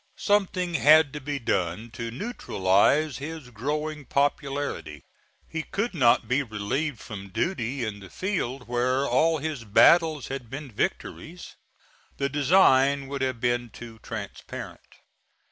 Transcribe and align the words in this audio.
Something 0.17 0.73
had 0.73 1.13
to 1.13 1.21
be 1.21 1.37
done 1.37 1.91
to 1.91 2.09
neutralize 2.09 3.19
his 3.19 3.51
growing 3.51 4.03
popularity. 4.05 5.03
He 5.47 5.61
could 5.61 5.93
not 5.93 6.27
be 6.27 6.41
relieved 6.41 6.99
from 6.99 7.29
duty 7.29 7.85
in 7.85 7.99
the 7.99 8.09
field 8.09 8.67
where 8.67 9.07
all 9.07 9.37
his 9.37 9.63
battles 9.63 10.29
had 10.29 10.49
been 10.49 10.71
victories: 10.71 11.55
the 12.17 12.29
design 12.29 13.09
would 13.09 13.21
have 13.21 13.39
been 13.39 13.69
too 13.69 13.99
transparent. 14.01 14.81